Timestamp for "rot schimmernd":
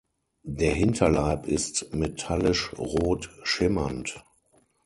2.75-4.23